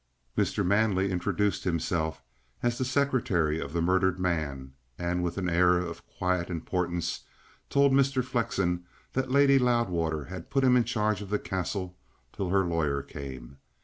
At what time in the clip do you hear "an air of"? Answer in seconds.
5.37-6.03